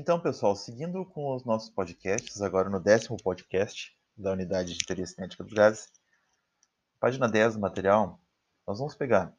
Então, 0.00 0.20
pessoal, 0.20 0.54
seguindo 0.54 1.04
com 1.04 1.34
os 1.34 1.44
nossos 1.44 1.70
podcasts, 1.70 2.40
agora 2.40 2.70
no 2.70 2.78
décimo 2.78 3.16
podcast 3.16 3.98
da 4.16 4.30
unidade 4.30 4.78
de 4.78 4.86
teoria 4.86 5.04
cinética 5.04 5.42
dos 5.42 5.52
gases, 5.52 5.90
página 7.00 7.28
10 7.28 7.54
do 7.54 7.60
material, 7.60 8.20
nós 8.64 8.78
vamos 8.78 8.94
pegar 8.94 9.36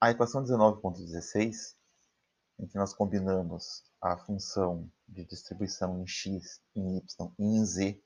a 0.00 0.10
equação 0.10 0.42
19.16, 0.42 1.76
em 2.58 2.66
que 2.66 2.76
nós 2.76 2.92
combinamos 2.92 3.84
a 4.00 4.16
função 4.16 4.90
de 5.06 5.24
distribuição 5.24 6.02
em 6.02 6.06
x, 6.08 6.60
em 6.74 6.96
y 6.96 7.32
e 7.38 7.44
em 7.44 7.64
z 7.64 8.02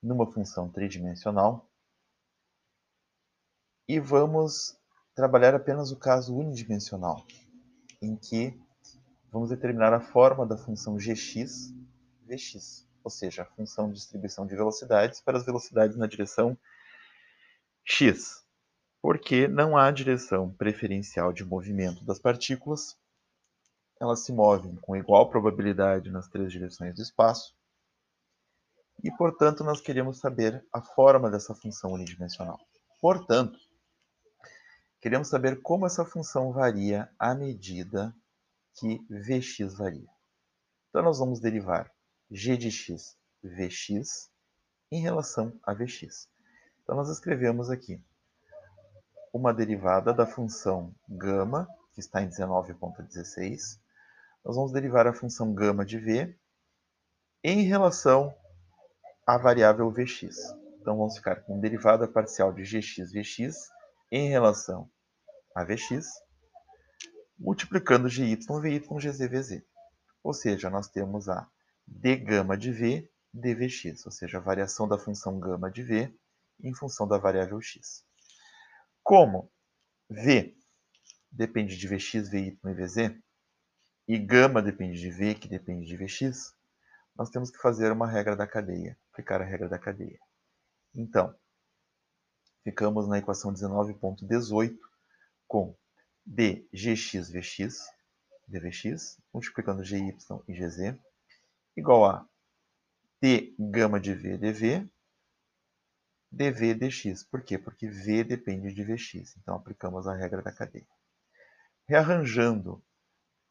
numa 0.00 0.32
função 0.32 0.70
tridimensional, 0.70 1.68
e 3.88 3.98
vamos 3.98 4.78
trabalhar 5.16 5.52
apenas 5.52 5.90
o 5.90 5.98
caso 5.98 6.32
unidimensional, 6.32 7.26
em 8.00 8.14
que 8.14 8.56
vamos 9.32 9.50
determinar 9.50 9.92
a 9.92 10.00
forma 10.00 10.46
da 10.46 10.56
função 10.56 10.96
gx, 10.96 11.72
vx, 12.26 12.86
ou 13.02 13.10
seja, 13.10 13.42
a 13.42 13.46
função 13.46 13.88
de 13.88 13.94
distribuição 13.94 14.46
de 14.46 14.54
velocidades 14.54 15.20
para 15.20 15.38
as 15.38 15.44
velocidades 15.44 15.96
na 15.96 16.06
direção 16.06 16.56
x, 17.84 18.44
porque 19.00 19.48
não 19.48 19.76
há 19.76 19.90
direção 19.90 20.52
preferencial 20.52 21.32
de 21.32 21.44
movimento 21.44 22.04
das 22.04 22.18
partículas, 22.18 22.98
elas 24.00 24.20
se 24.20 24.32
movem 24.32 24.76
com 24.76 24.96
igual 24.96 25.28
probabilidade 25.30 26.10
nas 26.10 26.28
três 26.28 26.50
direções 26.50 26.94
do 26.94 27.02
espaço, 27.02 27.54
e, 29.02 29.10
portanto, 29.12 29.64
nós 29.64 29.80
queremos 29.80 30.18
saber 30.18 30.62
a 30.72 30.82
forma 30.82 31.30
dessa 31.30 31.54
função 31.54 31.92
unidimensional. 31.92 32.60
Portanto, 33.00 33.58
queremos 35.00 35.28
saber 35.28 35.62
como 35.62 35.86
essa 35.86 36.04
função 36.04 36.52
varia 36.52 37.10
à 37.18 37.34
medida 37.34 38.14
que 38.74 38.98
Vx 39.08 39.74
varia. 39.74 40.08
Então, 40.88 41.02
nós 41.02 41.18
vamos 41.18 41.40
derivar 41.40 41.90
g 42.30 42.56
de 42.56 42.70
x 42.70 43.16
Vx 43.42 44.30
em 44.90 45.00
relação 45.00 45.58
a 45.62 45.72
Vx. 45.72 46.28
Então, 46.82 46.96
nós 46.96 47.08
escrevemos 47.08 47.70
aqui 47.70 48.02
uma 49.32 49.54
derivada 49.54 50.12
da 50.12 50.26
função 50.26 50.94
gama, 51.08 51.68
que 51.92 52.00
está 52.00 52.22
em 52.22 52.28
19.16. 52.28 53.78
Nós 54.44 54.56
vamos 54.56 54.72
derivar 54.72 55.06
a 55.06 55.12
função 55.12 55.54
gama 55.54 55.84
de 55.84 55.98
V 55.98 56.36
em 57.44 57.62
relação 57.62 58.34
à 59.26 59.38
variável 59.38 59.90
Vx. 59.90 60.22
Então, 60.80 60.96
vamos 60.96 61.16
ficar 61.16 61.36
com 61.42 61.60
derivada 61.60 62.08
parcial 62.08 62.52
de 62.52 62.62
gx 62.64 63.12
Vx 63.12 63.70
em 64.10 64.28
relação 64.28 64.90
a 65.54 65.64
Vx 65.64 66.08
multiplicando 67.40 68.08
gy, 68.08 68.36
vy, 68.36 68.78
gz, 68.78 69.18
vz. 69.18 69.62
Ou 70.22 70.34
seja, 70.34 70.68
nós 70.68 70.88
temos 70.88 71.28
a 71.28 71.48
d 71.86 72.16
gama 72.16 72.56
de 72.56 72.70
v 72.70 73.10
dvx, 73.32 74.04
ou 74.04 74.12
seja, 74.12 74.36
a 74.38 74.40
variação 74.40 74.86
da 74.86 74.98
função 74.98 75.40
gama 75.40 75.70
de 75.70 75.82
v 75.82 76.14
em 76.62 76.74
função 76.74 77.08
da 77.08 77.16
variável 77.16 77.60
x. 77.60 78.04
Como 79.02 79.50
v 80.08 80.54
depende 81.32 81.76
de 81.76 81.88
vx, 81.88 82.28
vy 82.28 82.58
e 82.62 82.74
vz, 82.74 83.18
e 84.06 84.18
gama 84.18 84.60
depende 84.60 85.00
de 85.00 85.10
v, 85.10 85.34
que 85.34 85.48
depende 85.48 85.86
de 85.86 85.96
vx, 85.96 86.54
nós 87.16 87.30
temos 87.30 87.50
que 87.50 87.58
fazer 87.58 87.90
uma 87.90 88.06
regra 88.06 88.36
da 88.36 88.46
cadeia, 88.46 88.98
aplicar 89.10 89.40
a 89.40 89.44
regra 89.44 89.68
da 89.68 89.78
cadeia. 89.78 90.18
Então, 90.94 91.34
ficamos 92.62 93.08
na 93.08 93.18
equação 93.18 93.52
19.18 93.52 94.76
com 95.48 95.74
dgx 96.26 97.30
dvx, 98.48 99.18
multiplicando 99.32 99.84
gy 99.84 100.16
e 100.48 100.52
gz, 100.52 100.98
igual 101.76 102.04
a 102.04 102.28
d 103.22 103.54
gama 103.58 104.00
de 104.00 104.14
v 104.14 104.38
dv, 104.38 104.90
dv 106.32 106.74
dx. 106.74 107.24
Por 107.24 107.42
quê? 107.42 107.58
Porque 107.58 107.88
v 107.88 108.24
depende 108.24 108.72
de 108.72 108.82
vx. 108.82 109.36
Então, 109.36 109.54
aplicamos 109.54 110.06
a 110.06 110.14
regra 110.14 110.42
da 110.42 110.52
cadeia. 110.52 110.86
Rearranjando 111.86 112.82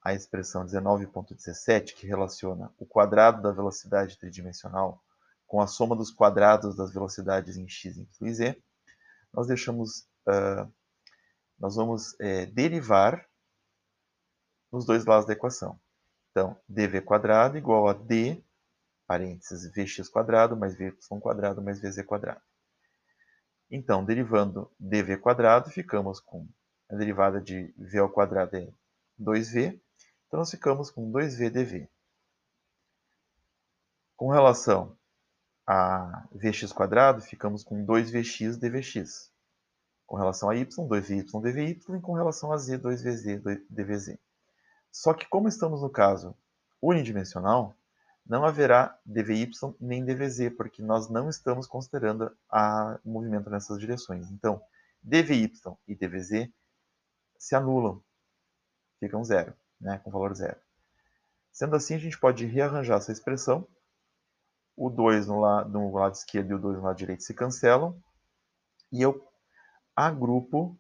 a 0.02 0.14
expressão 0.14 0.66
19.17, 0.66 1.94
que 1.94 2.08
relaciona 2.08 2.74
o 2.78 2.86
quadrado 2.86 3.42
da 3.42 3.52
velocidade 3.52 4.18
tridimensional 4.18 5.04
com 5.46 5.62
a 5.62 5.68
soma 5.68 5.96
dos 5.96 6.12
quadrados 6.12 6.76
das 6.76 6.94
velocidades 6.94 7.58
em 7.58 7.68
x, 7.68 7.98
y 7.98 8.08
e 8.22 8.34
z, 8.34 8.64
nós 9.34 9.48
deixamos 9.48 10.08
uh, 10.28 10.72
nós 11.60 11.76
vamos 11.76 12.18
é, 12.20 12.46
derivar 12.46 13.28
nos 14.72 14.86
dois 14.86 15.06
lados 15.06 15.26
da 15.26 15.34
equação. 15.34 15.80
Então, 16.32 16.58
dv 16.68 17.02
quadrado 17.02 17.58
igual 17.58 17.88
a 17.88 17.94
d, 17.94 18.44
parênteses, 19.06 19.70
vx 19.72 20.08
quadrado 20.10 20.56
mais 20.56 20.76
vy 20.76 20.92
quadrado 21.20 21.62
mais 21.62 21.82
vz 21.82 22.04
quadrado. 22.06 22.42
Então, 23.70 24.06
derivando 24.06 24.72
dv 24.80 25.18
quadrado, 25.18 25.70
ficamos 25.70 26.20
com 26.20 26.48
a 26.90 26.96
derivada 26.96 27.42
de 27.42 27.74
v 27.78 28.00
ao 28.00 28.10
quadrado 28.10 28.56
é 28.56 28.72
2v, 29.20 29.80
então 30.28 30.40
nós 30.40 30.50
ficamos 30.50 30.90
com 30.90 31.12
2v 31.12 31.50
dv. 31.50 31.90
Com 34.16 34.30
relação 34.30 34.98
a 35.68 36.28
vx 36.32 36.72
quadrado, 36.74 37.22
ficamos 37.22 37.64
com 37.64 37.86
2vx 37.86 38.58
dvx 38.58 39.29
com 40.10 40.16
relação 40.18 40.50
a 40.50 40.56
y, 40.56 40.66
2y 40.66 41.40
dvy, 41.40 41.80
e 41.88 42.02
com 42.02 42.14
relação 42.14 42.52
a 42.52 42.58
z, 42.58 42.80
2vz 42.80 43.64
dvz. 43.70 44.18
Só 44.92 45.14
que 45.14 45.28
como 45.28 45.48
estamos 45.48 45.84
no 45.84 45.90
caso 45.90 46.36
unidimensional, 46.82 47.76
não 48.26 48.44
haverá 48.44 49.00
dvy 49.06 49.52
nem 49.80 50.04
dvz, 50.04 50.50
porque 50.58 50.82
nós 50.82 51.10
não 51.10 51.30
estamos 51.30 51.68
considerando 51.68 52.36
o 53.06 53.10
movimento 53.10 53.52
nessas 53.52 53.80
direções. 53.80 54.32
Então, 54.32 54.60
dvy 55.04 55.54
e 55.88 55.96
dvz 55.96 56.50
se 57.38 57.56
anulam, 57.56 58.02
ficam 59.00 59.24
zero, 59.24 59.54
né, 59.80 60.00
com 60.00 60.10
valor 60.10 60.34
zero. 60.34 60.60
Sendo 61.52 61.76
assim, 61.76 61.94
a 61.94 62.00
gente 62.00 62.20
pode 62.20 62.48
rearranjar 62.48 62.98
essa 62.98 63.12
expressão. 63.12 63.68
O 64.76 64.90
2 64.90 65.28
no 65.28 65.36
no 65.66 65.94
lado 65.94 66.14
esquerdo 66.16 66.50
e 66.50 66.54
o 66.56 66.60
2 66.60 66.78
no 66.78 66.84
lado 66.84 66.98
direito 66.98 67.22
se 67.22 67.34
cancelam. 67.36 68.02
E 68.92 69.04
eu 69.04 69.29
agrupo 70.00 70.80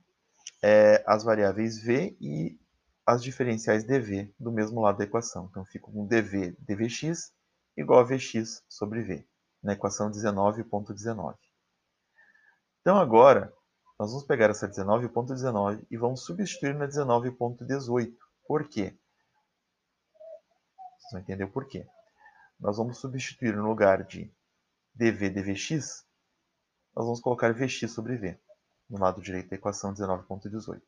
é, 0.63 1.03
as 1.05 1.25
variáveis 1.25 1.77
v 1.77 2.15
e 2.21 2.57
as 3.05 3.21
diferenciais 3.21 3.83
dv 3.83 4.33
do 4.39 4.49
mesmo 4.49 4.79
lado 4.79 4.97
da 4.97 5.03
equação. 5.03 5.47
Então, 5.49 5.65
fico 5.65 5.91
com 5.91 6.07
dv 6.07 6.55
dvx 6.59 7.33
igual 7.75 7.99
a 7.99 8.03
vx 8.03 8.63
sobre 8.69 9.01
v, 9.01 9.27
na 9.61 9.73
equação 9.73 10.09
19.19. 10.09 10.63
.19. 10.93 11.35
Então, 12.79 12.97
agora, 12.97 13.53
nós 13.99 14.09
vamos 14.11 14.25
pegar 14.25 14.49
essa 14.51 14.69
19.19 14.69 15.09
.19 15.09 15.85
e 15.91 15.97
vamos 15.97 16.23
substituir 16.23 16.73
na 16.73 16.87
19.18. 16.87 18.15
Por 18.47 18.69
quê? 18.69 18.97
Vocês 20.97 21.11
vão 21.11 21.19
entender 21.19 21.43
o 21.43 21.51
porquê. 21.51 21.85
Nós 22.57 22.77
vamos 22.77 22.97
substituir 22.97 23.53
no 23.53 23.67
lugar 23.67 24.05
de 24.05 24.33
dv 24.95 25.29
dvx, 25.29 26.05
nós 26.95 27.05
vamos 27.05 27.19
colocar 27.19 27.53
vx 27.53 27.91
sobre 27.91 28.15
v 28.15 28.39
no 28.89 28.99
lado 28.99 29.21
direito 29.21 29.49
da 29.49 29.55
equação 29.55 29.93
19.18. 29.93 30.81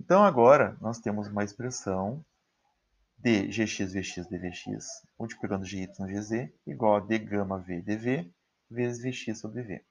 Então, 0.00 0.24
agora, 0.24 0.76
nós 0.80 0.98
temos 0.98 1.28
uma 1.28 1.44
expressão 1.44 2.24
de 3.18 3.46
gx, 3.46 3.92
vx, 3.92 4.26
dvx, 4.26 5.02
multiplicando 5.18 5.64
gy, 5.64 5.86
gz, 5.86 6.50
igual 6.66 6.96
a 6.96 7.00
d 7.00 7.18
gama 7.18 7.58
v 7.58 7.80
dv, 7.80 8.32
vezes 8.70 9.02
vx 9.02 9.38
sobre 9.38 9.62
v. 9.62 9.84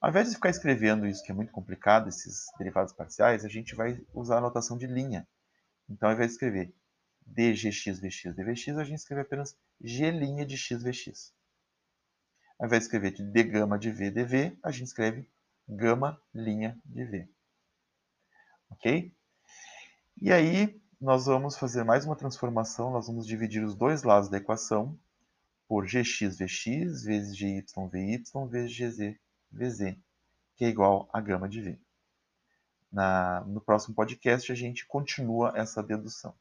Ao 0.00 0.10
invés 0.10 0.28
de 0.28 0.34
ficar 0.34 0.50
escrevendo 0.50 1.06
isso, 1.06 1.22
que 1.24 1.30
é 1.30 1.34
muito 1.34 1.52
complicado, 1.52 2.08
esses 2.08 2.46
derivados 2.58 2.92
parciais, 2.92 3.44
a 3.44 3.48
gente 3.48 3.74
vai 3.74 4.00
usar 4.14 4.38
a 4.38 4.40
notação 4.40 4.78
de 4.78 4.86
linha. 4.86 5.26
Então, 5.88 6.08
ao 6.08 6.14
invés 6.14 6.28
de 6.28 6.34
escrever 6.34 6.74
dgx, 7.26 7.98
vx, 8.00 8.34
dvx, 8.34 8.78
a 8.78 8.84
gente 8.84 8.98
escreve 8.98 9.22
apenas 9.22 9.56
g' 9.80 10.46
de 10.46 10.56
x, 10.56 10.82
vx. 10.82 11.34
Ao 12.58 12.66
invés 12.66 12.80
de 12.80 12.86
escrever 12.86 13.12
de 13.12 13.42
gama 13.42 13.78
de 13.78 13.90
v 13.90 14.10
dv, 14.10 14.58
a 14.62 14.70
gente 14.70 14.86
escreve 14.86 15.28
gama 15.68 16.20
linha 16.34 16.78
de 16.84 17.04
v. 17.04 17.28
Ok? 18.70 19.14
E 20.20 20.32
aí, 20.32 20.80
nós 20.98 21.26
vamos 21.26 21.58
fazer 21.58 21.84
mais 21.84 22.06
uma 22.06 22.16
transformação, 22.16 22.90
nós 22.90 23.06
vamos 23.06 23.26
dividir 23.26 23.62
os 23.62 23.74
dois 23.74 24.02
lados 24.02 24.30
da 24.30 24.38
equação 24.38 24.98
por 25.68 25.84
gx 25.84 26.38
vx 26.38 27.04
vezes 27.04 27.36
gy 27.36 27.62
vy 27.92 28.22
vezes 28.48 28.72
gz 28.72 29.18
vz, 29.52 29.98
que 30.56 30.64
é 30.64 30.68
igual 30.68 31.10
a 31.12 31.20
gama 31.20 31.48
de 31.48 31.60
v. 31.60 31.80
Na, 32.90 33.42
no 33.42 33.60
próximo 33.60 33.94
podcast, 33.94 34.50
a 34.50 34.54
gente 34.54 34.86
continua 34.86 35.52
essa 35.54 35.82
dedução. 35.82 36.34